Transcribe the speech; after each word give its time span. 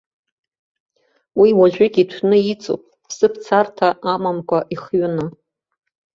Уи 1.39 1.49
уажәыгь 1.59 1.97
иҭәны 2.03 2.37
иҵоуп, 2.53 2.83
ԥсыԥ 3.07 3.33
царҭа 3.43 3.89
амамкәа 4.13 4.59
ихҩаны. 4.73 5.25